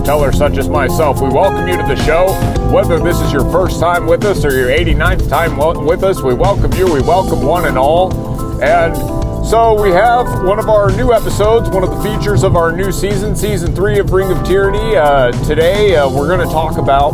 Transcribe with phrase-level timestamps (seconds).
[0.00, 2.32] an ex truth teller such as myself, we welcome you to the show.
[2.72, 6.34] Whether this is your first time with us or your 89th time with us, we
[6.34, 6.92] welcome you.
[6.92, 8.12] We welcome one and all.
[8.62, 8.96] And
[9.46, 12.92] so we have one of our new episodes, one of the features of our new
[12.92, 14.96] season, season three of Ring of Tyranny.
[14.96, 17.12] Uh, today uh, we're going to talk about,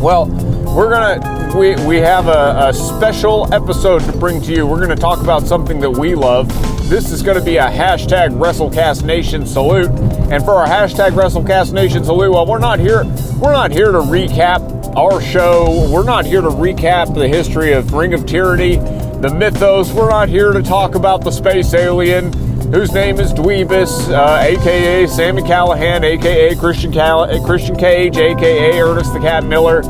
[0.00, 0.26] well,
[0.74, 4.66] we're gonna we we have a, a special episode to bring to you.
[4.66, 6.48] We're gonna talk about something that we love.
[6.88, 9.90] This is gonna be a hashtag WrestleCast Nation salute,
[10.30, 13.04] and for our hashtag WrestleCast Nation salute, we're not here.
[13.38, 15.90] We're not here to recap our show.
[15.92, 19.92] We're not here to recap the history of Ring of Tyranny, the mythos.
[19.92, 22.32] We're not here to talk about the space alien
[22.72, 29.12] whose name is Dweebus, uh, aka Sami Callihan, aka Christian, Cal- Christian Cage, aka Ernest
[29.12, 29.82] the Cat Miller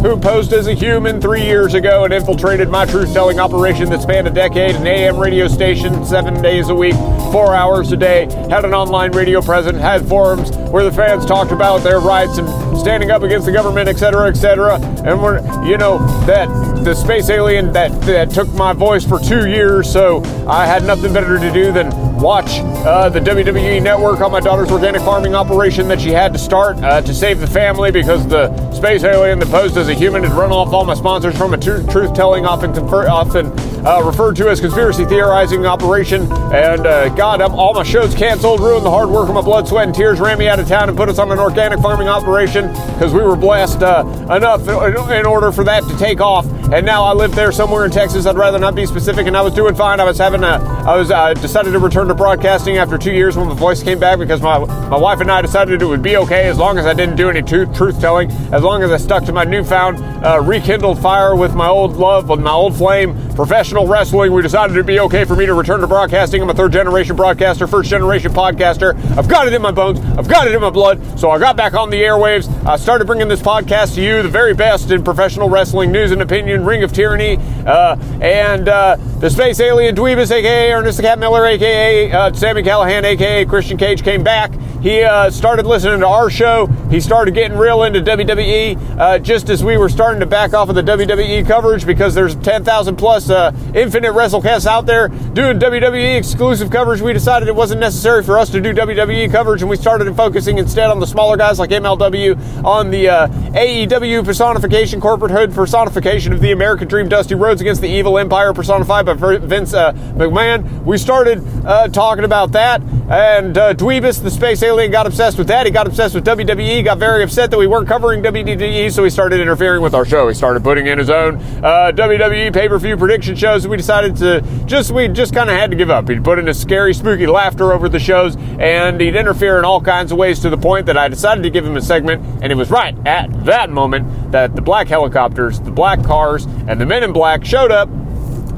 [0.00, 4.00] who posed as a human three years ago and infiltrated my truth telling operation that
[4.00, 6.94] spanned a decade, an AM radio station seven days a week,
[7.32, 11.50] four hours a day, had an online radio presence, had forums where the fans talked
[11.50, 14.76] about their rights and standing up against the government, etc., etc.
[15.04, 16.46] And we're, you know, that
[16.84, 21.12] the space alien that, that took my voice for two years, so I had nothing
[21.12, 25.88] better to do than watch uh, the WWE Network on my daughter's organic farming operation
[25.88, 29.48] that she had to start uh, to save the family because the space alien that
[29.48, 32.72] posed as a human had run off all my sponsors from a truth telling, often,
[32.72, 33.46] confer- often
[33.86, 36.22] uh, referred to as conspiracy theorizing operation.
[36.52, 39.68] And uh, God, I'm, all my shows canceled, ruined the hard work of my blood,
[39.68, 42.08] sweat, and tears, ran me out of town, and put us on an organic farming
[42.08, 44.62] operation because we were blessed uh, enough
[45.10, 46.46] in order for that to take off.
[46.70, 48.26] And now I live there somewhere in Texas.
[48.26, 50.00] I'd rather not be specific, and I was doing fine.
[50.00, 53.38] I was having a, I was uh, decided to return to broadcasting after two years
[53.38, 56.18] when my voice came back because my my wife and I decided it would be
[56.18, 59.24] okay as long as I didn't do any truth telling, as long as I stuck
[59.24, 63.86] to my newfound uh, rekindled fire with my old love, with my old flame, professional
[63.86, 64.32] wrestling.
[64.32, 66.42] We decided it'd be okay for me to return to broadcasting.
[66.42, 68.94] I'm a third generation broadcaster, first generation podcaster.
[69.16, 70.00] I've got it in my bones.
[70.18, 71.18] I've got it in my blood.
[71.18, 72.48] So I got back on the airwaves.
[72.66, 76.20] I started bringing this podcast to you, the very best in professional wrestling news and
[76.20, 77.36] opinion, Ring of Tyranny,
[77.66, 82.62] uh, and uh, the Space Alien Dweebus, aka Ernest the Cat Miller, aka uh, Sami
[82.62, 84.52] Callihan, aka Christian Cage, came back.
[84.80, 86.66] He uh, started listening to our show.
[86.88, 90.68] He started getting real into WWE uh, just as we were starting to back off
[90.68, 96.16] of the WWE coverage because there's 10,000 plus uh, infinite WrestleCasts out there doing WWE
[96.16, 97.00] exclusive coverage.
[97.00, 100.58] We decided it wasn't necessary for us to do WWE coverage and we started focusing
[100.58, 106.40] instead on the smaller guys like MLW, on the AEW personification, corporate hood personification of
[106.40, 110.84] the American Dream, Dusty Rhodes against the evil empire personified by Vince uh, McMahon.
[110.84, 115.64] We started uh, talking about that and Dweebus, the space alien got obsessed with that.
[115.64, 119.08] He got obsessed with WWE, got very upset that we weren't covering WWE, so he
[119.08, 120.28] started interfering with our show.
[120.28, 123.66] He started putting in his own uh, WWE pay per view prediction shows.
[123.66, 126.06] We decided to just, we just kind of had to give up.
[126.06, 129.80] He'd put in a scary, spooky laughter over the shows, and he'd interfere in all
[129.80, 132.52] kinds of ways to the point that I decided to give him a segment, and
[132.52, 136.86] it was right at that moment that the black helicopters, the black cars, and the
[136.86, 137.88] men in black showed up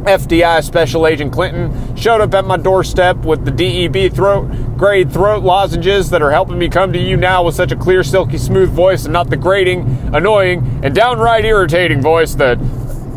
[0.04, 4.46] FDI Special Agent Clinton showed up at my doorstep with the DEB throat
[4.78, 8.02] grade throat lozenges that are helping me come to you now with such a clear,
[8.02, 9.82] silky, smooth voice and not the grating,
[10.14, 12.58] annoying, and downright irritating voice that,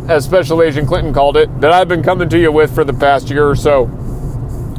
[0.10, 2.94] as Special Agent Clinton called it, that I've been coming to you with for the
[2.94, 3.86] past year or so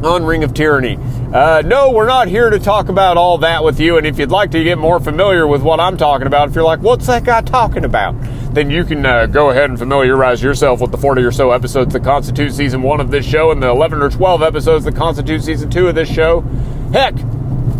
[0.04, 0.98] on Ring of Tyranny.
[1.34, 3.98] Uh, no, we're not here to talk about all that with you.
[3.98, 6.62] And if you'd like to get more familiar with what I'm talking about, if you're
[6.62, 8.14] like, what's that guy talking about?
[8.54, 11.92] Then you can uh, go ahead and familiarize yourself with the 40 or so episodes
[11.92, 15.42] that constitute season one of this show and the 11 or 12 episodes that constitute
[15.42, 16.42] season two of this show.
[16.92, 17.16] Heck,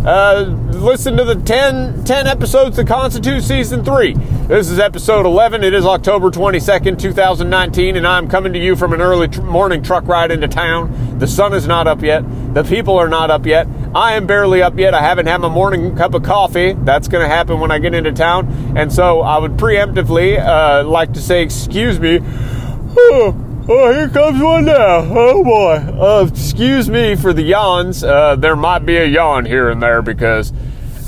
[0.04, 4.14] uh, listen to the 10, 10 episodes that constitute season three.
[4.46, 5.64] This is episode 11.
[5.64, 9.82] It is October 22nd, 2019, and I'm coming to you from an early tr- morning
[9.82, 11.18] truck ride into town.
[11.18, 12.22] The sun is not up yet.
[12.52, 13.66] The people are not up yet.
[13.94, 14.92] I am barely up yet.
[14.92, 16.74] I haven't had my morning cup of coffee.
[16.74, 18.76] That's going to happen when I get into town.
[18.76, 22.18] And so I would preemptively uh, like to say, excuse me.
[23.66, 24.98] Oh, here comes one now.
[24.98, 25.76] Oh boy.
[25.76, 28.04] Uh, excuse me for the yawns.
[28.04, 30.52] Uh, there might be a yawn here and there because,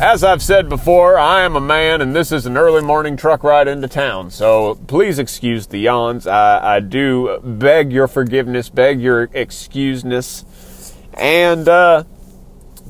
[0.00, 3.44] as I've said before, I am a man and this is an early morning truck
[3.44, 4.30] ride into town.
[4.30, 6.26] So please excuse the yawns.
[6.26, 10.94] I, I do beg your forgiveness, beg your excuseness.
[11.12, 12.04] And uh,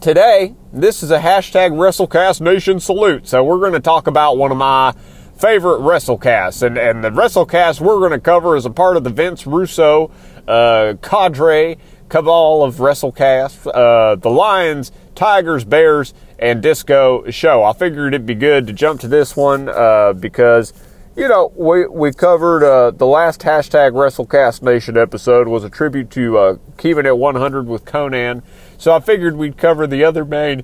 [0.00, 3.26] today, this is a hashtag WrestleCast Nation salute.
[3.26, 4.94] So we're going to talk about one of my
[5.36, 6.62] favorite WrestleCasts.
[6.62, 10.10] And, and the WrestleCast we're going to cover is a part of the Vince Russo
[10.48, 11.76] uh, cadre,
[12.08, 17.64] cabal of WrestleCast, uh, the Lions, Tigers, Bears, and Disco show.
[17.64, 20.72] I figured it'd be good to jump to this one uh, because,
[21.16, 26.10] you know, we we covered uh, the last hashtag WrestleCast Nation episode was a tribute
[26.10, 28.42] to uh, keeping it 100 with Konnan.
[28.78, 30.62] So I figured we'd cover the other main.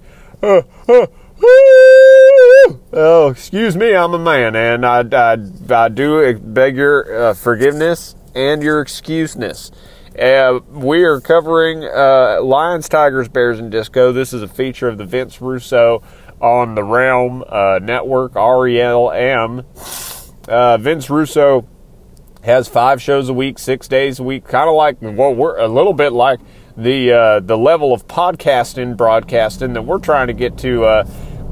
[2.93, 5.37] Oh, excuse me, I'm a man, and I, I,
[5.71, 9.71] I do beg your uh, forgiveness and your excuseness.
[10.19, 14.13] Uh, we are covering uh, Lions, Tigers, Bears, and Disco.
[14.13, 16.03] This is a feature of the Vince Russo
[16.41, 19.65] on the Realm uh, Network, RELM.
[20.49, 21.67] Uh, Vince Russo
[22.43, 25.69] has five shows a week, six days a week, kind of like well, we're a
[25.69, 26.41] little bit like
[26.77, 30.85] the uh, the level of podcasting, broadcasting that we're trying to get to,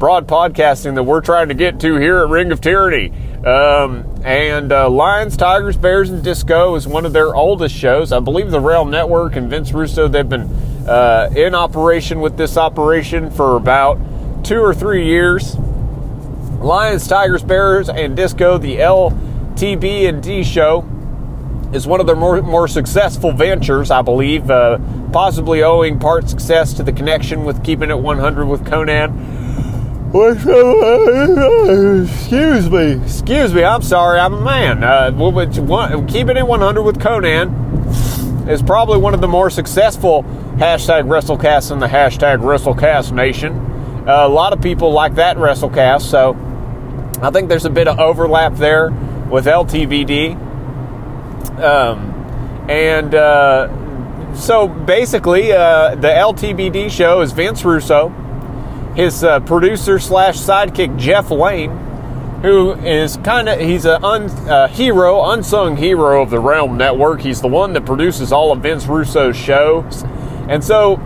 [0.00, 3.12] broad podcasting that we're trying to get to here at Ring of Tyranny.
[3.44, 8.10] Um, and uh, Lions, Tigers, Bears, and Disco is one of their oldest shows.
[8.10, 10.48] I believe the Realm Network and Vince Russo they've been
[10.88, 13.98] uh, in operation with this operation for about
[14.42, 15.54] two or three years.
[16.60, 20.80] Lions, Tigers, Bears, and Disco, the LTB and D show,
[21.74, 24.78] is one of their more, more successful ventures, I believe, uh,
[25.12, 29.39] possibly owing part success to the connection with keeping it 100 with Konnan.
[32.02, 33.62] Excuse me, excuse me.
[33.62, 34.82] I'm sorry, I'm a man.
[34.82, 35.12] Uh,
[36.08, 40.24] keeping it 100 with Konnan is probably one of the more successful
[40.56, 43.52] hashtag WrestleCast in the hashtag WrestleCast Nation.
[44.08, 46.36] Uh, a lot of people like that WrestleCast, so
[47.22, 48.90] I think there's a bit of overlap there
[49.30, 50.34] with LTBD.
[51.60, 52.10] Um,
[52.68, 58.12] and uh, so basically, uh, the LTBD show is Vince Russo,
[58.94, 61.70] his uh, producer slash sidekick Jeff Lane,
[62.42, 67.20] who is kind of he's a un, uh, hero, unsung hero of the Realm Network.
[67.20, 70.02] He's the one that produces all of Vince Russo's shows,
[70.48, 71.00] and so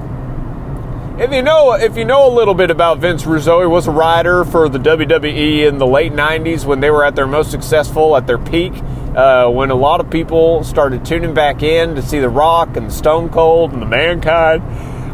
[1.18, 3.92] if you know, if you know a little bit about Vince Russo, he was a
[3.92, 8.16] writer for the WWE in the late '90s when they were at their most successful,
[8.16, 8.72] at their peak.
[9.14, 12.88] Uh, when a lot of people started tuning back in to see The Rock and
[12.88, 14.60] the Stone Cold and the Mankind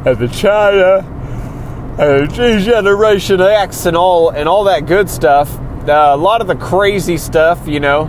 [0.07, 1.20] and the Chyna
[1.99, 5.59] G Generation X and all and all that good stuff.
[5.89, 8.03] Uh, a lot of the crazy stuff, you know,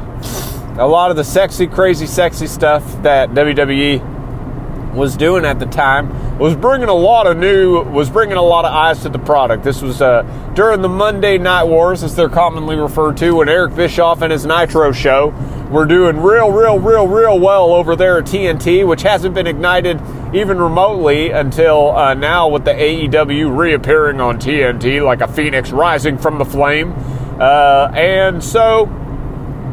[0.77, 6.37] a lot of the sexy, crazy, sexy stuff that WWE was doing at the time
[6.37, 9.63] was bringing a lot of new was bringing a lot of eyes to the product.
[9.63, 10.23] This was uh,
[10.55, 14.45] during the Monday Night Wars, as they're commonly referred to, when Eric Bischoff and his
[14.45, 15.29] Nitro show
[15.69, 19.99] were doing real, real, real, real well over there at TNT, which hasn't been ignited
[20.33, 26.17] even remotely until uh, now with the AEW reappearing on TNT like a phoenix rising
[26.17, 26.93] from the flame.
[27.39, 28.85] Uh, and so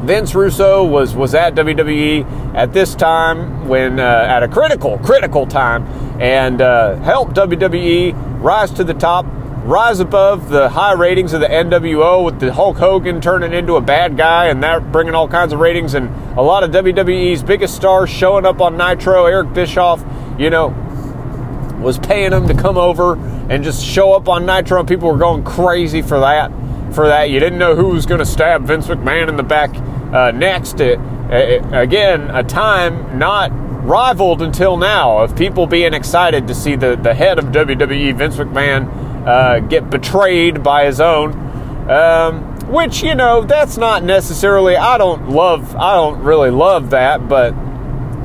[0.05, 5.47] Vince Russo was was at WWE at this time when uh, at a critical critical
[5.47, 5.85] time
[6.21, 9.27] and uh, helped WWE rise to the top,
[9.65, 13.81] rise above the high ratings of the NWO with the Hulk Hogan turning into a
[13.81, 16.09] bad guy and that bringing all kinds of ratings and
[16.39, 19.27] a lot of WWE's biggest stars showing up on Nitro.
[19.27, 20.01] Eric Bischoff,
[20.39, 20.69] you know,
[21.81, 23.15] was paying them to come over
[23.49, 26.51] and just show up on Nitro, people were going crazy for that.
[26.95, 29.71] For that, you didn't know who was going to stab Vince McMahon in the back
[30.13, 30.81] uh, next.
[30.81, 30.99] It,
[31.31, 33.51] it, again, a time not
[33.85, 38.37] rivaled until now of people being excited to see the, the head of WWE, Vince
[38.37, 41.33] McMahon, uh, get betrayed by his own.
[41.91, 47.29] Um, which, you know, that's not necessarily, I don't love, I don't really love that,
[47.29, 47.55] but,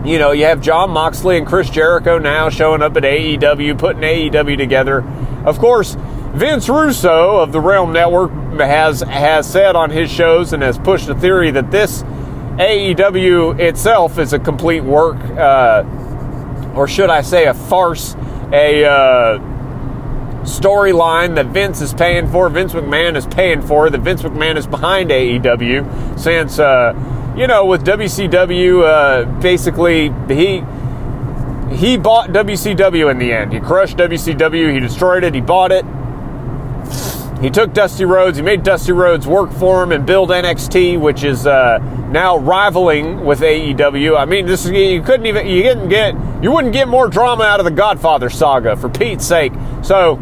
[0.06, 4.02] you know, you have Jon Moxley and Chris Jericho now showing up at AEW, putting
[4.02, 5.02] AEW together.
[5.46, 5.96] Of course,
[6.34, 11.08] Vince Russo of the Realm Network has has said on his shows and has pushed
[11.08, 12.04] the theory that this
[12.58, 15.84] AEW itself is a complete work, uh,
[16.76, 18.16] or should I say, a farce,
[18.52, 19.40] a uh,
[20.44, 24.68] storyline that Vince is paying for, Vince McMahon is paying for, that Vince McMahon is
[24.68, 26.94] behind AEW since, uh,
[27.36, 30.63] you know, with WCW, uh, basically he.
[31.74, 33.52] He bought WCW in the end.
[33.52, 34.72] He crushed WCW.
[34.72, 35.34] He destroyed it.
[35.34, 35.84] He bought it.
[37.44, 38.38] He took Dusty Rhodes.
[38.38, 43.25] He made Dusty Rhodes work for him and build NXT, which is uh, now rivaling
[43.25, 44.18] with AEW.
[44.18, 47.44] I mean, this is, you couldn't even you didn't get you wouldn't get more drama
[47.44, 49.52] out of the Godfather saga for Pete's sake.
[49.82, 50.16] So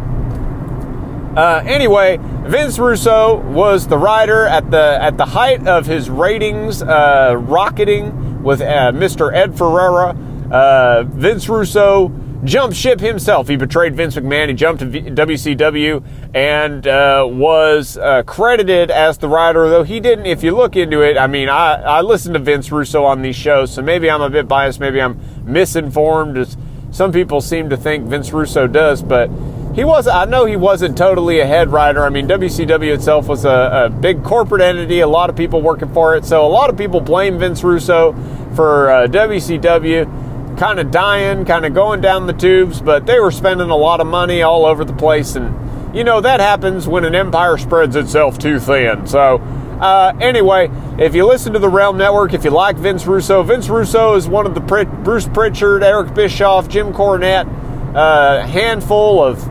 [1.35, 6.81] uh, anyway, Vince Russo was the writer at the at the height of his ratings
[6.81, 9.33] uh, rocketing with uh, Mr.
[9.33, 10.15] Ed Ferrara.
[10.51, 12.11] Uh, Vince Russo
[12.43, 13.47] jumped ship himself.
[13.47, 14.49] He betrayed Vince McMahon.
[14.49, 20.25] He jumped to WCW and uh, was uh, credited as the writer, though he didn't.
[20.25, 23.35] If you look into it, I mean, I, I listen to Vince Russo on these
[23.35, 24.79] shows, so maybe I'm a bit biased.
[24.79, 26.57] Maybe I'm misinformed, as
[26.91, 29.01] some people seem to think Vince Russo does.
[29.01, 29.29] But
[29.73, 30.07] he was.
[30.07, 32.03] I know he wasn't totally a head writer.
[32.03, 34.99] I mean, WCW itself was a, a big corporate entity.
[34.99, 36.25] A lot of people working for it.
[36.25, 38.11] So a lot of people blame Vince Russo
[38.53, 42.81] for uh, WCW kind of dying, kind of going down the tubes.
[42.81, 46.19] But they were spending a lot of money all over the place, and you know
[46.19, 49.07] that happens when an empire spreads itself too thin.
[49.07, 49.41] So.
[49.81, 53.67] Uh, anyway, if you listen to the Realm Network, if you like Vince Russo, Vince
[53.67, 57.47] Russo is one of the Bruce Pritchard, Eric Bischoff, Jim Cornette,
[57.95, 59.43] uh, handful of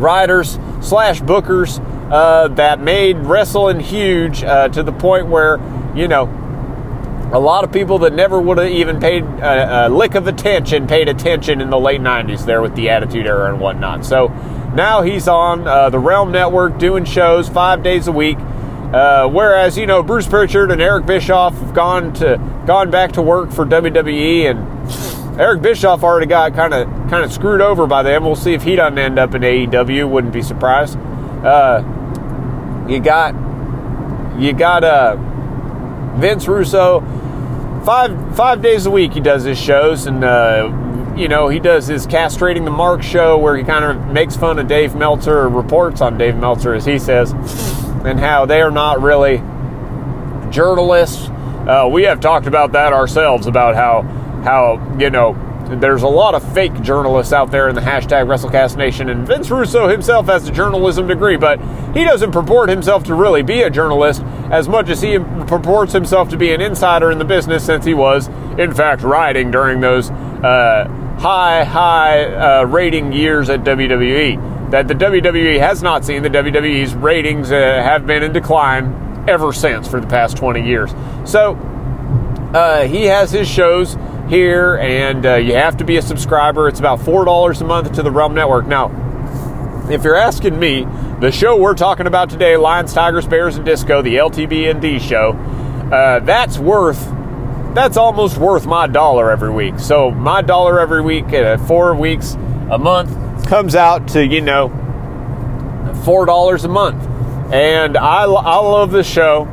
[0.00, 1.78] writers slash bookers
[2.10, 5.58] uh, that made wrestling huge uh, to the point where,
[5.94, 6.24] you know,
[7.32, 10.88] a lot of people that never would have even paid a, a, lick of attention
[10.88, 14.04] paid attention in the late 90s there with the Attitude Era and whatnot.
[14.04, 14.28] So
[14.74, 18.38] now he's on uh, the Realm Network doing shows five days a week.
[18.38, 23.22] Uh, whereas you know Bruce Pritchard and Eric Bischoff have gone to gone back to
[23.22, 28.02] work for WWE and Eric Bischoff already got kind of kind of screwed over by
[28.02, 28.24] them.
[28.24, 30.08] We'll see if he doesn't end up in AEW.
[30.10, 30.98] Wouldn't be surprised.
[30.98, 31.82] Uh,
[32.88, 33.34] you got
[34.38, 35.16] you got uh,
[36.16, 37.00] Vince Russo.
[37.84, 41.86] Five five days a week he does his shows, and uh, you know he does
[41.86, 45.48] his castrating the mark show where he kind of makes fun of Dave Meltzer or
[45.48, 47.32] reports on Dave Meltzer, as he says,
[48.04, 49.38] and how they are not really
[50.50, 51.28] journalists.
[51.28, 54.02] Uh, we have talked about that ourselves about how
[54.42, 55.34] how, you know,
[55.78, 59.50] there's a lot of fake journalists out there in the hashtag WrestleCast Nation, and Vince
[59.50, 61.60] Russo himself has a journalism degree, but
[61.94, 66.28] he doesn't purport himself to really be a journalist as much as he purports himself
[66.30, 68.28] to be an insider in the business since he was,
[68.58, 70.88] in fact, riding during those uh,
[71.20, 74.70] high, high uh, rating years at WWE.
[74.70, 76.22] That the WWE has not seen.
[76.22, 80.92] The WWE's ratings uh, have been in decline ever since for the past 20 years.
[81.24, 81.56] So
[82.54, 83.96] uh, he has his shows
[84.30, 86.68] here, and uh, you have to be a subscriber.
[86.68, 88.66] It's about $4 a month to the Realm Network.
[88.66, 88.86] Now,
[89.90, 90.86] if you're asking me,
[91.20, 95.32] the show we're talking about today, Lions, Tigers, Bears, and Disco, the LTB&D show,
[95.92, 97.04] uh, that's worth,
[97.74, 99.80] that's almost worth my dollar every week.
[99.80, 102.34] So my dollar every week, uh, four weeks
[102.70, 104.68] a month, comes out to, you know,
[106.04, 107.04] $4 a month.
[107.52, 109.48] And I, I love this show.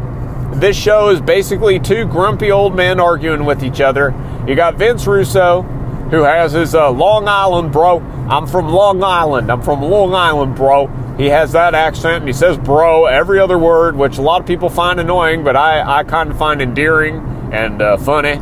[0.54, 4.14] This show is basically two grumpy old men arguing with each other
[4.48, 5.62] you got Vince Russo,
[6.10, 8.00] who has his uh, Long Island bro.
[8.30, 9.52] I'm from Long Island.
[9.52, 10.88] I'm from Long Island, bro.
[11.18, 14.48] He has that accent and he says bro every other word, which a lot of
[14.48, 17.18] people find annoying, but I, I kind of find endearing
[17.52, 18.40] and uh, funny.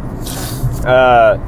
[0.85, 1.39] Uh,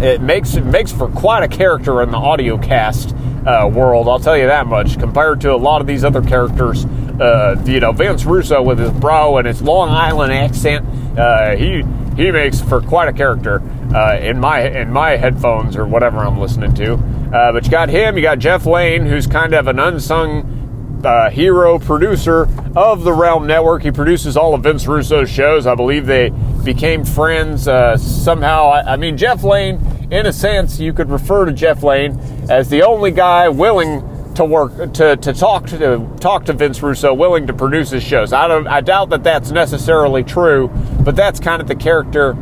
[0.00, 3.14] it makes it makes for quite a character in the audio cast
[3.46, 4.08] uh, world.
[4.08, 4.98] I'll tell you that much.
[4.98, 8.90] Compared to a lot of these other characters, uh, you know, Vince Russo with his
[8.92, 10.86] bro and his Long Island accent,
[11.18, 11.82] uh, he
[12.18, 13.62] he makes for quite a character
[13.94, 16.94] uh, in my in my headphones or whatever I'm listening to.
[16.94, 21.30] Uh, but you got him, you got Jeff Lane, who's kind of an unsung uh,
[21.30, 23.84] hero producer of the Realm Network.
[23.84, 25.64] He produces all of Vince Russo's shows.
[25.64, 26.30] I believe they
[26.64, 28.70] became friends uh, somehow.
[28.70, 32.18] I, I mean, Jeff Lane, in a sense, you could refer to Jeff Lane
[32.50, 34.02] as the only guy willing
[34.38, 38.32] to work to, to talk to talk to Vince Russo, willing to produce his shows.
[38.32, 40.68] I don't I doubt that that's necessarily true,
[41.00, 42.34] but that's kind of the character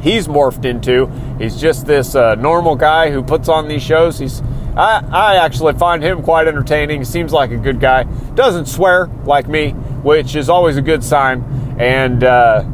[0.00, 1.06] he's morphed into.
[1.38, 4.18] He's just this uh, normal guy who puts on these shows.
[4.18, 4.40] He's
[4.74, 7.04] I, I actually find him quite entertaining.
[7.04, 8.04] Seems like a good guy.
[8.34, 11.76] Doesn't swear like me, which is always a good sign.
[11.78, 12.64] And uh,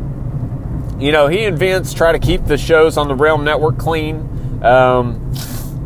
[1.00, 4.62] you know, he and Vince try to keep the shows on the Realm Network clean.
[4.62, 5.32] Um,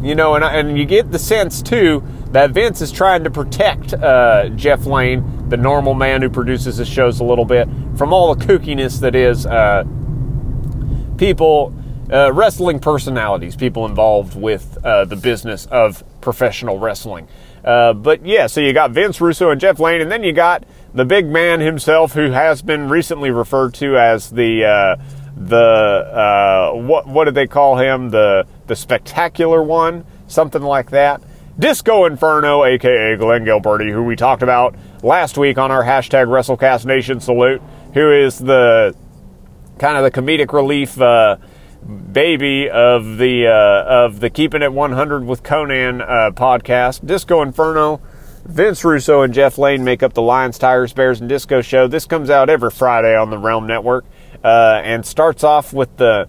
[0.02, 3.92] you know, and and you get the sense too that Vince is trying to protect
[3.92, 8.34] uh, Jeff Lane, the normal man who produces his shows a little bit, from all
[8.34, 9.84] the kookiness that is uh,
[11.16, 11.74] people,
[12.12, 17.26] uh, wrestling personalities, people involved with uh, the business of professional wrestling.
[17.64, 20.64] Uh, but yeah, so you got Vince Russo and Jeff Lane, and then you got
[20.94, 25.02] the big man himself, who has been recently referred to as the uh,
[25.36, 31.20] the what what did they call him the the spectacular one, something like that.
[31.60, 36.86] Disco Inferno, aka Glenn Gilberti, who we talked about last week on our hashtag WrestleCast
[36.86, 37.60] Nation salute,
[37.92, 38.96] who is the
[39.78, 41.36] kind of the comedic relief uh,
[42.12, 47.04] baby of the uh, of the Keeping It 100 with Konnan uh, podcast.
[47.04, 48.00] Disco Inferno,
[48.46, 51.86] Vince Russo and Jeff Lane make up the Lions, Tigers, Bears, and Disco show.
[51.86, 54.06] This comes out every Friday on the Realm Network
[54.42, 56.26] uh, and starts off with the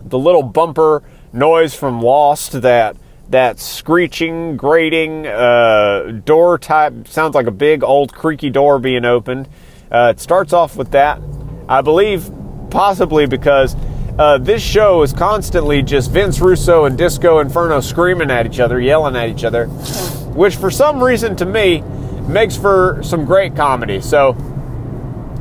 [0.00, 2.96] the little bumper noise from Lost that
[3.30, 9.48] that screeching, grating uh, door type sounds like a big old creaky door being opened.
[9.90, 11.20] Uh, it starts off with that,
[11.68, 12.30] I believe,
[12.70, 13.76] possibly because
[14.18, 18.80] uh, this show is constantly just Vince Russo and Disco Inferno screaming at each other,
[18.80, 21.82] yelling at each other, which for some reason to me
[22.28, 24.00] makes for some great comedy.
[24.00, 24.36] So,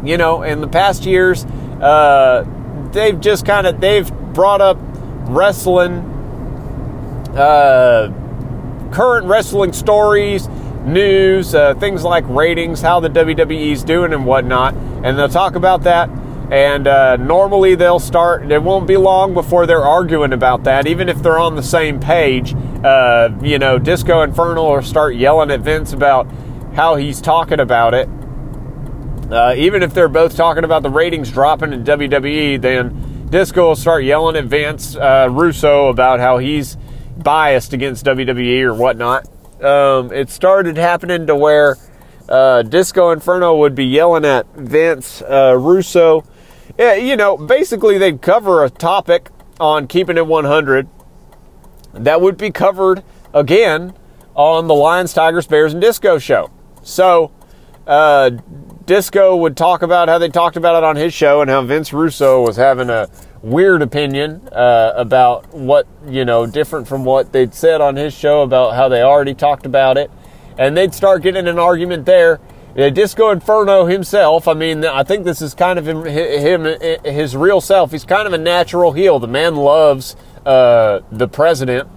[0.03, 2.45] you know, in the past years, uh,
[2.91, 4.77] they've just kind of they've brought up
[5.27, 6.12] wrestling,
[7.35, 8.11] uh,
[8.91, 10.47] current wrestling stories,
[10.85, 15.83] news, uh, things like ratings, how the WWE's doing and whatnot, and they'll talk about
[15.83, 16.09] that.
[16.51, 18.51] And uh, normally they'll start.
[18.51, 21.99] It won't be long before they're arguing about that, even if they're on the same
[21.99, 22.53] page.
[22.83, 26.27] Uh, you know, Disco Inferno will start yelling at Vince about
[26.75, 28.09] how he's talking about it.
[29.31, 33.75] Uh, even if they're both talking about the ratings dropping in WWE, then Disco will
[33.75, 36.77] start yelling at Vince uh, Russo about how he's
[37.17, 39.27] biased against WWE or whatnot.
[39.61, 41.77] Um, it started happening to where
[42.27, 46.23] uh, Disco Inferno would be yelling at Vince uh, Russo.
[46.77, 49.29] Yeah, you know, basically they'd cover a topic
[49.59, 50.87] on keeping it 100
[51.93, 53.03] that would be covered
[53.33, 53.93] again
[54.35, 56.49] on the Lions, Tigers, Bears, and Disco show.
[56.81, 57.31] So,
[57.85, 58.31] uh,
[58.85, 61.93] Disco would talk about how they talked about it on his show and how Vince
[61.93, 63.09] Russo was having a
[63.43, 68.41] weird opinion uh, about what, you know, different from what they'd said on his show
[68.41, 70.09] about how they already talked about it.
[70.57, 72.39] And they'd start getting an argument there.
[72.75, 76.63] Disco Inferno himself, I mean, I think this is kind of him, him,
[77.03, 77.91] his real self.
[77.91, 79.19] He's kind of a natural heel.
[79.19, 81.87] The man loves uh, the president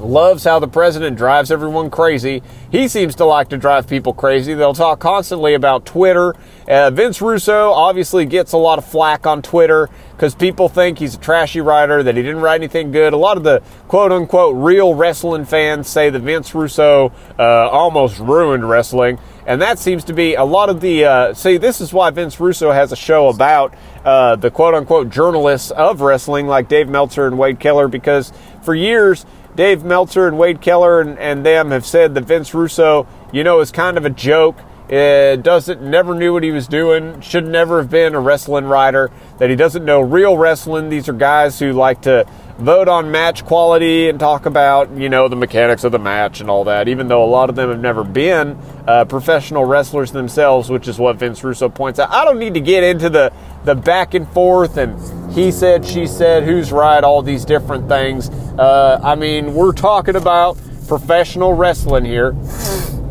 [0.00, 2.42] loves how the president drives everyone crazy.
[2.70, 4.54] He seems to like to drive people crazy.
[4.54, 6.34] They'll talk constantly about Twitter.
[6.68, 11.14] Uh, Vince Russo obviously gets a lot of flack on Twitter because people think he's
[11.14, 13.12] a trashy writer, that he didn't write anything good.
[13.12, 18.18] A lot of the quote unquote real wrestling fans say that Vince Russo uh, almost
[18.18, 19.18] ruined wrestling.
[19.46, 21.04] And that seems to be a lot of the.
[21.04, 25.10] Uh, see, this is why Vince Russo has a show about uh, the quote unquote
[25.10, 28.32] journalists of wrestling, like Dave Meltzer and Wade Keller, because
[28.62, 33.06] for years, Dave Meltzer and Wade Keller and, and them have said that Vince Russo,
[33.32, 34.58] you know, is kind of a joke.
[34.88, 37.20] It doesn't never knew what he was doing.
[37.20, 39.10] Should never have been a wrestling writer.
[39.38, 40.88] That he doesn't know real wrestling.
[40.88, 42.26] These are guys who like to
[42.58, 46.50] vote on match quality and talk about you know the mechanics of the match and
[46.50, 46.88] all that.
[46.88, 48.58] Even though a lot of them have never been
[48.90, 52.10] uh, professional wrestlers themselves, which is what Vince Russo points out.
[52.10, 53.32] I don't need to get into the
[53.64, 54.98] the back and forth and
[55.32, 58.30] he said, she said, who's right, all these different things.
[58.30, 62.34] Uh, I mean, we're talking about professional wrestling here.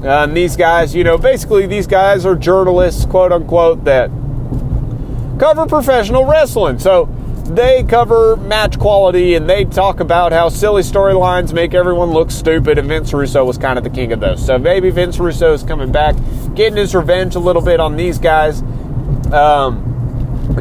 [0.03, 4.09] And these guys, you know, basically these guys are journalists, quote unquote, that
[5.39, 6.77] cover professional wrestling.
[6.77, 7.05] So
[7.49, 12.77] they cover match quality and they talk about how silly storylines make everyone look stupid.
[12.77, 14.45] And Vince Russo was kind of the king of those.
[14.45, 16.15] So maybe Vince Russo is coming back,
[16.55, 18.62] getting his revenge a little bit on these guys.
[19.31, 19.89] Um,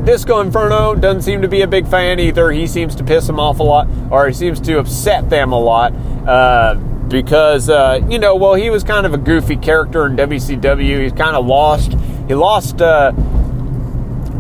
[0.05, 2.51] Disco Inferno doesn't seem to be a big fan either.
[2.51, 5.59] He seems to piss them off a lot, or he seems to upset them a
[5.59, 5.93] lot.
[6.27, 11.03] Uh, because, uh, you know, well, he was kind of a goofy character in WCW.
[11.03, 11.93] He's kind of lost.
[12.29, 13.13] He lost uh,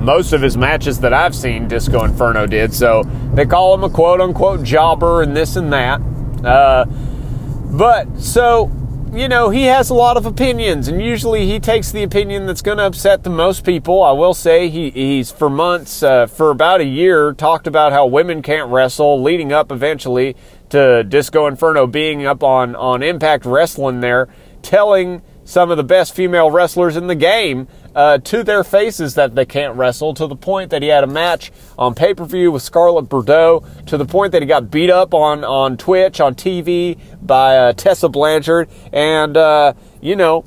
[0.08, 2.72] most of his matches that I've seen, Disco Inferno did.
[2.72, 3.02] So
[3.34, 6.00] they call him a quote unquote jobber and this and that.
[6.42, 8.72] Uh, but so
[9.12, 12.62] you know, he has a lot of opinions, and usually he takes the opinion that's
[12.62, 14.02] going to upset the most people.
[14.02, 18.06] I will say he, he's for months, uh, for about a year, talked about how
[18.06, 20.36] women can't wrestle, leading up eventually
[20.70, 24.28] to Disco Inferno being up on, on Impact Wrestling there,
[24.60, 29.34] telling some of the best female wrestlers in the game uh, to their faces that
[29.34, 32.52] they can't wrestle, to the point that he had a match on pay per view
[32.52, 36.34] with Scarlett Bordeaux, to the point that he got beat up on, on Twitch, on
[36.34, 38.68] TV by uh, Tessa Blanchard.
[38.92, 40.44] And, uh, you know,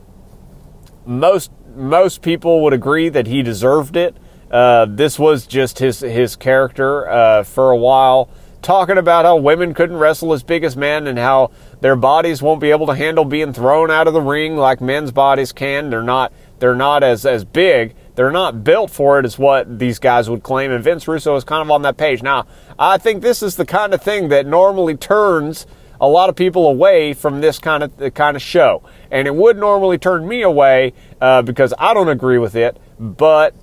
[1.05, 4.15] most, most people would agree that he deserved it.
[4.49, 8.29] Uh, this was just his, his character uh, for a while
[8.61, 11.51] talking about how women couldn't wrestle as big as men and how
[11.81, 15.11] their bodies won't be able to handle being thrown out of the ring like men's
[15.11, 15.89] bodies can.
[15.89, 17.95] They're not they're not as as big.
[18.13, 20.71] They're not built for it, is what these guys would claim.
[20.71, 22.21] And Vince Russo is kind of on that page.
[22.21, 22.45] Now,
[22.77, 25.65] I think this is the kind of thing that normally turns
[25.99, 29.57] a lot of people away from this kind of kind of show, and it would
[29.57, 32.77] normally turn me away uh, because I don't agree with it.
[32.99, 33.55] But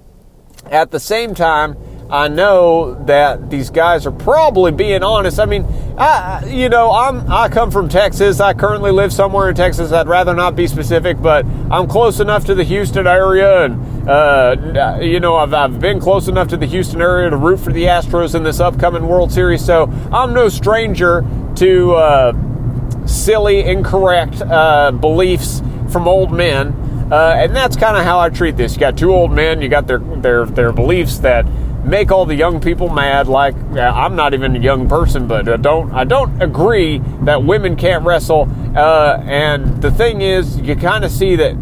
[0.68, 1.76] at the same time,
[2.10, 5.38] I know that these guys are probably being honest.
[5.38, 5.64] I mean,
[5.98, 8.40] I, you know, I'm I come from Texas.
[8.40, 9.92] I currently live somewhere in Texas.
[9.92, 14.98] I'd rather not be specific, but I'm close enough to the Houston area, and uh,
[15.02, 17.84] you know, I've I've been close enough to the Houston area to root for the
[17.84, 19.62] Astros in this upcoming World Series.
[19.62, 26.74] So I'm no stranger to uh, silly, incorrect uh, beliefs from old men.
[27.10, 28.74] Uh, and that's kind of how I treat this.
[28.74, 29.62] You got two old men.
[29.62, 31.46] You got their their their beliefs that
[31.88, 33.28] make all the young people mad.
[33.28, 37.76] Like I'm not even a young person, but I don't I don't agree that women
[37.76, 38.48] can't wrestle.
[38.76, 41.54] Uh, and the thing is, you kind of see that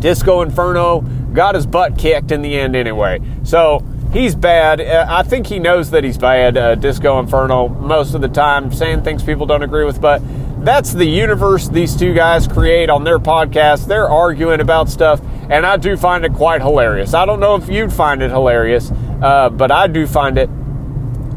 [0.00, 1.00] Disco Inferno
[1.32, 3.20] got his butt kicked in the end anyway.
[3.44, 4.80] So he's bad.
[4.80, 6.56] Uh, I think he knows that he's bad.
[6.56, 10.22] Uh, Disco Inferno most of the time, saying things people don't agree with, but
[10.64, 13.86] that's the universe these two guys create on their podcast.
[13.86, 15.20] They're arguing about stuff,
[15.50, 17.14] and I do find it quite hilarious.
[17.14, 18.90] I don't know if you'd find it hilarious,
[19.22, 20.50] uh, but I do find it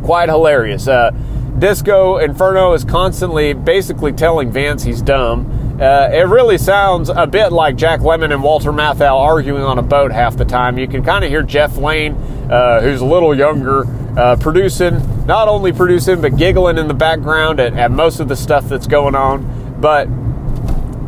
[0.04, 0.88] quite hilarious.
[0.88, 1.12] Uh,
[1.60, 5.78] Disco Inferno is constantly basically telling Vince he's dumb.
[5.80, 9.82] Uh, it really sounds a bit like Jack Lemmon and Walter Matthau arguing on a
[9.82, 10.78] boat half the time.
[10.78, 12.16] You can kind of hear Jeff Lane,
[12.52, 13.86] uh, who's a little younger,
[14.18, 18.36] uh, producing, not only producing, but giggling in the background at, at most of the
[18.36, 19.80] stuff that's going on.
[19.80, 20.08] But,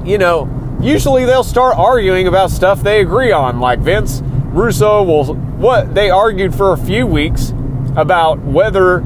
[0.08, 0.50] you know,
[0.82, 3.60] usually they'll start arguing about stuff they agree on.
[3.60, 7.54] Like Vince Russo will, what they argued for a few weeks
[7.96, 9.06] about whether,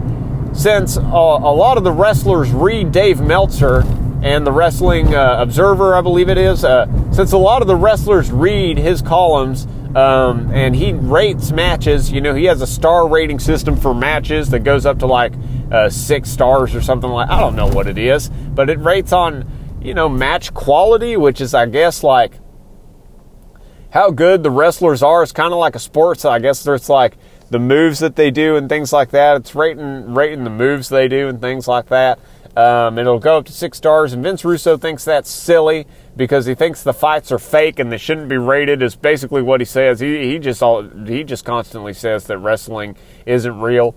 [0.54, 3.84] since uh, a lot of the wrestlers read Dave Meltzer
[4.24, 7.76] and the Wrestling uh, Observer, I believe it is, uh, since a lot of the
[7.76, 12.12] wrestlers read his columns, um, and he rates matches.
[12.12, 15.34] You know, he has a star rating system for matches that goes up to like
[15.72, 17.30] uh, six stars or something like.
[17.30, 19.50] I don't know what it is, but it rates on
[19.82, 22.34] you know match quality, which is I guess like
[23.96, 25.24] how good the wrestlers are.
[25.24, 26.20] It's kind of like a sport.
[26.20, 27.16] So I guess there's like
[27.50, 29.38] the moves that they do and things like that.
[29.38, 32.20] It's rating rating the moves they do and things like that.
[32.58, 36.56] Um, it'll go up to six stars, and Vince Russo thinks that's silly because he
[36.56, 38.82] thinks the fights are fake and they shouldn't be rated.
[38.82, 40.02] Is basically what he says.
[40.02, 43.96] He he just all he just constantly says that wrestling isn't real,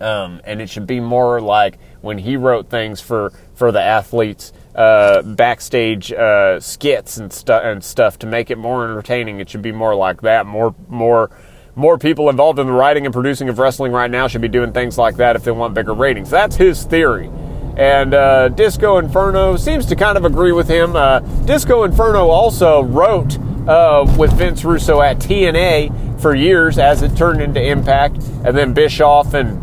[0.00, 4.52] um, and it should be more like when he wrote things for for the athletes.
[4.74, 9.40] Uh, backstage uh, skits and stuff and stuff to make it more entertaining.
[9.40, 10.44] It should be more like that.
[10.44, 11.30] More more
[11.74, 14.72] more people involved in the writing and producing of wrestling right now should be doing
[14.72, 16.30] things like that if they want bigger ratings.
[16.30, 17.30] That's his theory.
[17.76, 20.96] And uh, Disco Inferno seems to kind of agree with him.
[20.96, 27.14] Uh, Disco Inferno also wrote uh, with Vince Russo at TNA for years as it
[27.16, 28.16] turned into Impact.
[28.44, 29.62] And then Bischoff and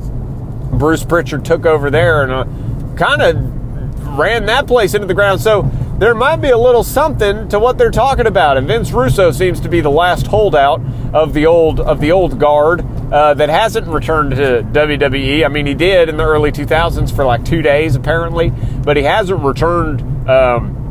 [0.84, 5.40] Bruce Pritchard took over there and uh, kind of ran that place into the ground.
[5.40, 5.62] So
[5.98, 8.58] there might be a little something to what they're talking about.
[8.58, 10.82] And Vince Russo seems to be the last holdout
[11.14, 12.82] of the old of the old guard
[13.14, 15.46] uh, that hasn't returned to WWE.
[15.46, 18.50] I mean, he did in the early 2000s for like two days apparently,
[18.84, 20.02] but he hasn't returned.
[20.30, 20.82] Um,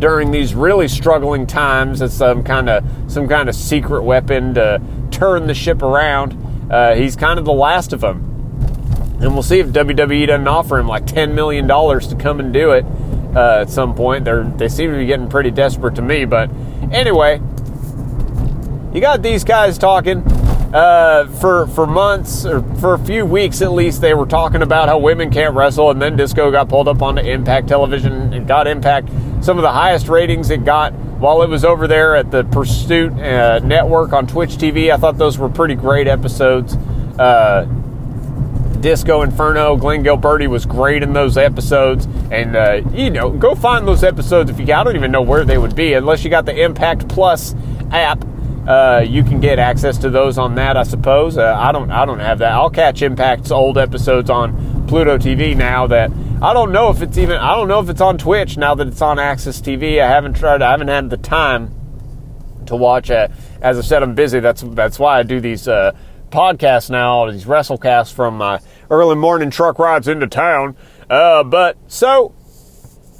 [0.00, 4.82] during these really struggling times as some kind of some kind of secret weapon to
[5.12, 6.36] turn the ship around.
[6.68, 8.33] Uh, he's kind of the last of them,
[9.20, 12.52] and we'll see if WWE doesn't offer him like ten million dollars to come and
[12.52, 12.84] do it
[13.34, 14.24] uh, at some point.
[14.24, 16.50] They they seem to be getting pretty desperate to me, but
[16.92, 17.40] anyway,
[18.92, 20.22] you got these guys talking.
[20.74, 24.88] Uh, for for months or for a few weeks at least, they were talking about
[24.88, 28.66] how women can't wrestle, and then Disco got pulled up onto Impact Television and got
[28.66, 29.08] Impact
[29.40, 33.12] some of the highest ratings it got while it was over there at the Pursuit
[33.12, 34.92] uh, Network on Twitch TV.
[34.92, 36.74] I thought those were pretty great episodes.
[37.18, 37.68] Uh,
[38.84, 43.88] Disco Inferno, Glenn Gilberti was great in those episodes, and uh, you know, go find
[43.88, 44.70] those episodes if you.
[44.74, 47.54] I don't even know where they would be unless you got the Impact Plus
[47.90, 48.22] app
[48.68, 51.38] uh, you can get access to those on that, I suppose.
[51.38, 52.52] Uh, I don't, I don't have that.
[52.52, 55.86] I'll catch Impact's old episodes on Pluto TV now.
[55.86, 56.10] That
[56.42, 58.86] I don't know if it's even, I don't know if it's on Twitch now that
[58.86, 59.98] it's on AXS TV.
[59.98, 61.74] I haven't tried, I haven't had the time
[62.66, 63.08] to watch.
[63.08, 63.30] it.
[63.62, 64.40] as I said, I'm busy.
[64.40, 65.96] That's that's why I do these uh,
[66.34, 68.58] podcasts now, these WrestleCasts from my
[68.90, 70.76] early morning truck rides into town.
[71.08, 72.34] Uh, but so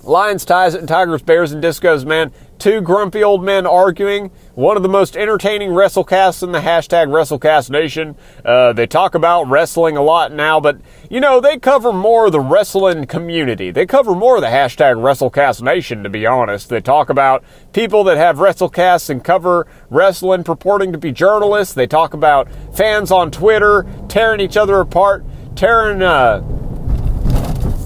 [0.03, 2.33] Lions, ties, Tigers, Bears, and Discos, man.
[2.59, 4.33] Two grumpy old men arguing.
[4.55, 8.15] One of the most entertaining WrestleCasts in the hashtag WrestleCast Nation.
[8.45, 10.79] Uh, they talk about wrestling a lot now, but
[11.11, 13.73] you know, they cover more of the wrestling community.
[13.73, 16.69] They cover more of the hashtag WrestleCast Nation, to be honest.
[16.69, 21.75] They talk about people that have WrestleCasts and cover wrestling purporting to be journalists.
[21.75, 25.25] They talk about fans on Twitter tearing each other apart,
[25.57, 26.43] tearing, uh,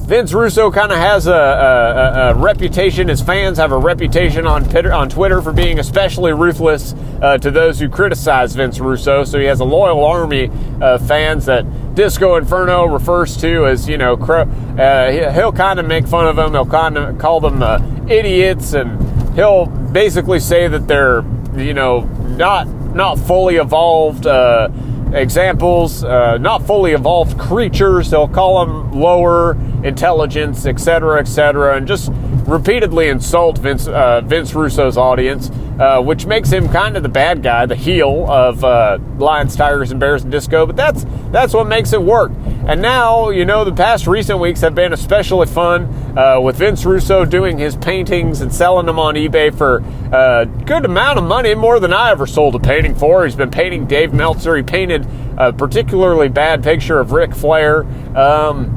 [0.08, 3.08] Vince Russo kind of has a, a, a, reputation.
[3.08, 7.50] His fans have a reputation on Twitter, on Twitter for being especially ruthless uh, to
[7.50, 9.24] those who criticize Vince Russo.
[9.24, 13.98] So he has a loyal army of fans that Disco Inferno refers to as, you
[13.98, 16.52] know, uh, he'll kind of make fun of them.
[16.52, 18.98] He'll kind of call them uh, idiots, and
[19.34, 21.22] he'll basically say that they're,
[21.54, 22.00] you know,
[22.38, 24.70] not not fully evolved uh,
[25.12, 28.08] examples, uh, not fully evolved creatures.
[28.08, 32.10] They'll call them lower intelligence, etc., etc., and just
[32.46, 35.50] repeatedly insult Vince uh, Vince Russo's audience.
[35.78, 39.90] uh, which makes him kind of the bad guy, the heel of uh, Lions, Tigers,
[39.92, 40.66] and Bears and Disco.
[40.66, 42.32] But that's that's what makes it work.
[42.66, 45.84] And now, you know, the past recent weeks have been especially fun
[46.18, 49.78] uh, with Vince Russo doing his paintings and selling them on eBay for
[50.12, 53.24] a good amount of money, more than I ever sold a painting for.
[53.24, 54.56] He's been painting Dave Meltzer.
[54.56, 57.84] He painted a particularly bad picture of Ric Flair.
[58.16, 58.74] Um,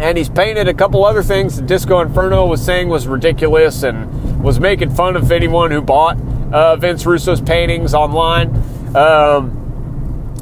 [0.00, 4.58] and he's painted a couple other things Disco Inferno was saying was ridiculous and was
[4.58, 6.18] making fun of anyone who bought
[6.52, 8.48] uh, Vince Russo's paintings online.
[8.96, 9.60] Um,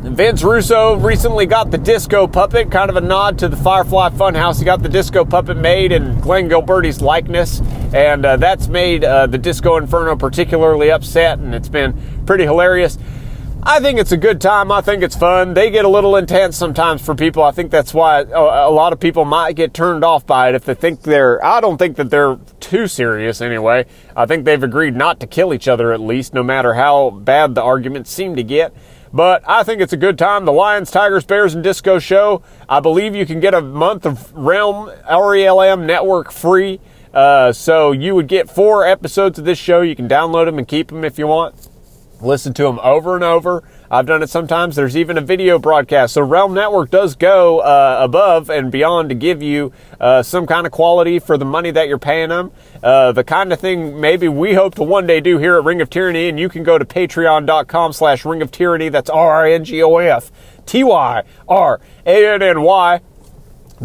[0.01, 4.61] Vince Russo recently got the disco puppet, kind of a nod to the Firefly Funhouse.
[4.61, 7.61] He got the disco puppet made in Glenn Gilberti's likeness,
[7.93, 12.97] and uh, that's made uh, the Disco Inferno particularly upset, and it's been pretty hilarious.
[13.63, 14.71] I think it's a good time.
[14.71, 15.53] I think it's fun.
[15.53, 17.43] They get a little intense sometimes for people.
[17.43, 20.65] I think that's why a lot of people might get turned off by it if
[20.65, 21.45] they think they're.
[21.45, 23.87] I don't think that they're too serious anyway.
[24.15, 27.57] I think they've agreed not to kill each other at least, no matter how bad
[27.57, 28.73] the arguments seem to get.
[29.13, 30.45] But I think it's a good time.
[30.45, 32.43] The Lions, Tigers, Bears, and Disco show.
[32.69, 36.81] I believe you can get a month of Realm RELM network free.
[37.13, 39.81] Uh, so you would get four episodes of this show.
[39.81, 41.55] You can download them and keep them if you want.
[42.21, 43.63] Listen to them over and over.
[43.91, 44.77] I've done it sometimes.
[44.77, 46.15] There's even a video broadcast.
[46.15, 50.67] So Realm Network does go uh, above and beyond to give you uh, some kind
[50.67, 52.51] of quality for the money that you're paying them.
[52.83, 55.81] Uh, the kind of thing maybe we hope to one day do here at Ring
[55.81, 56.29] of Tyranny.
[56.29, 58.89] And you can go to patreon.com slash Ring of Tyranny.
[58.89, 60.33] That's R-I-N-G-O-F
[60.67, 61.41] T-Y-R-A-N-N-Y.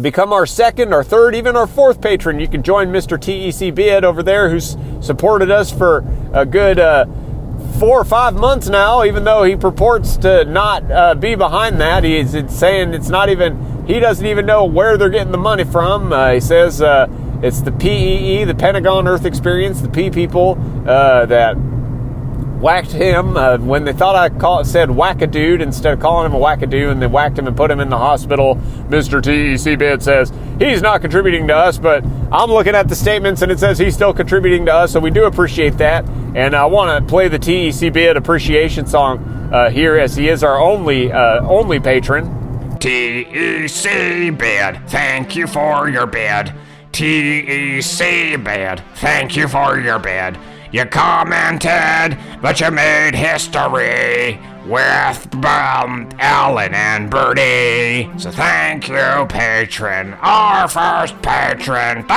[0.00, 2.40] Become our second, our third, even our fourth patron.
[2.40, 3.16] You can join Mr.
[3.16, 7.06] TEC Bid over there who's supported us for a good uh,
[7.78, 12.04] four or five months now, even though he purports to not uh, be behind that.
[12.04, 16.12] He's saying it's not even, he doesn't even know where they're getting the money from.
[16.12, 17.06] Uh, he says uh,
[17.42, 20.58] it's the PEE, the Pentagon Earth Experience, the P people
[20.88, 21.56] uh, that
[22.64, 26.38] whacked him uh, when they thought I call, said whack-a-dude instead of calling him a
[26.38, 28.54] whack a dude, and they whacked him and put him in the hospital.
[28.88, 29.22] Mr.
[29.22, 33.52] TEC Bid says he's not contributing to us, but I'm looking at the statements and
[33.52, 36.08] it says he's still contributing to us, so we do appreciate that.
[36.34, 39.18] And I want to play the TEC Bid appreciation song
[39.52, 42.78] uh, here as he is our only uh, only patron.
[42.78, 46.54] TEC Bid, thank you for your bid.
[46.92, 50.38] TEC Bid, thank you for your bid.
[50.74, 58.10] You commented, but you made history with um, Alan and Bertie.
[58.18, 62.04] So thank you, patron, our first patron.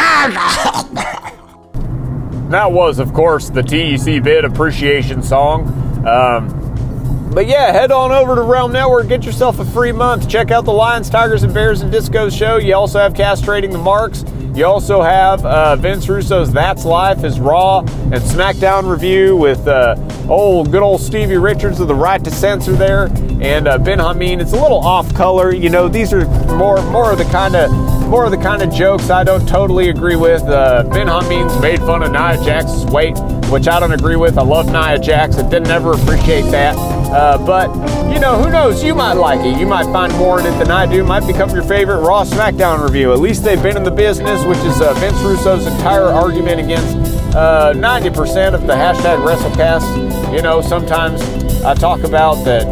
[2.49, 5.67] that was, of course, the TEC Bid appreciation song.
[6.07, 10.27] Um, but yeah, head on over to Realm Network, get yourself a free month.
[10.27, 12.57] Check out the Lions, Tigers, and Bears and Disco show.
[12.57, 14.23] You also have Castrating the Marks.
[14.57, 19.95] You also have uh, Vince Russo's That's Life, his Raw and SmackDown review with uh,
[20.27, 23.03] old good old Stevie Richards of the Right to Censor there,
[23.39, 24.41] and uh, Ben Hameen.
[24.41, 25.87] It's a little off color, you know.
[25.87, 27.71] These are more more of the kind of
[28.07, 30.41] more of the kind of jokes I don't totally agree with.
[30.41, 33.15] Uh, ben Hameen's made fun of Nia Jax's weight,
[33.51, 34.39] which I don't agree with.
[34.39, 35.37] I love Nia Jax.
[35.37, 36.96] I didn't ever appreciate that.
[37.09, 37.69] Uh, but
[38.11, 38.83] you know, who knows?
[38.83, 39.57] You might like it.
[39.59, 41.03] You might find more in it than I do.
[41.03, 43.13] Might become your favorite Raw SmackDown review.
[43.13, 46.95] At least they've been in the business, which is uh, Vince Russo's entire argument against
[47.35, 50.33] uh, 90% of the hashtag WrestleCast.
[50.35, 51.21] You know, sometimes
[51.63, 52.65] I talk about that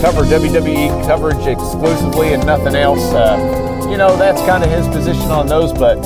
[0.00, 3.02] cover WWE coverage exclusively and nothing else.
[3.12, 5.96] Uh, you know, that's kind of his position on those, but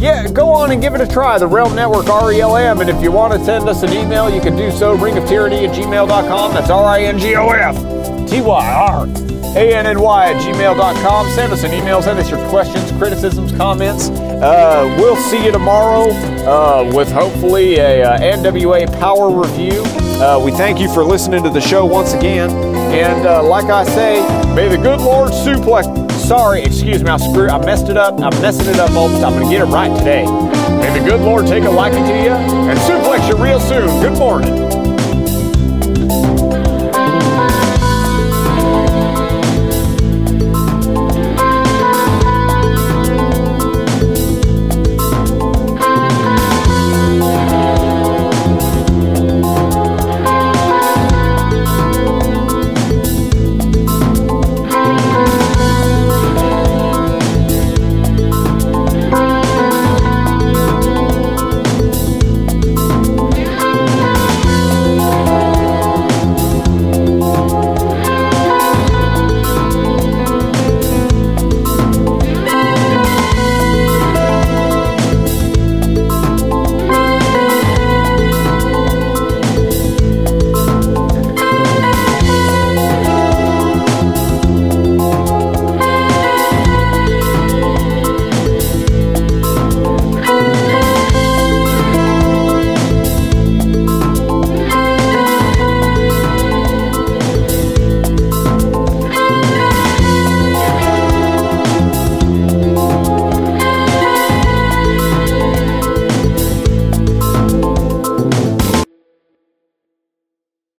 [0.00, 1.38] yeah, go on and give it a try.
[1.38, 2.80] The Realm Network, RELM.
[2.80, 4.94] And if you want to send us an email, you can do so.
[4.96, 6.54] Ring of Tyranny at gmail.com.
[6.54, 7.76] That's R I N G O F
[8.28, 9.06] T Y R
[9.56, 11.28] A N N Y at gmail.com.
[11.30, 12.00] Send us an email.
[12.02, 14.08] Send us your questions, criticisms, comments.
[14.08, 16.10] Uh, we'll see you tomorrow
[16.48, 19.82] uh, with hopefully a uh, NWA Power review.
[20.20, 22.50] Uh, we thank you for listening to the show once again.
[22.50, 24.20] And uh, like I say,
[24.54, 28.20] may the good Lord suplex sorry, excuse me, I screwed, I messed it up.
[28.20, 29.34] I'm messing it up all the time.
[29.34, 30.24] I'm gonna get it right today.
[30.24, 33.88] May the good Lord take a liking to you and suplex you real soon.
[34.00, 34.99] Good morning.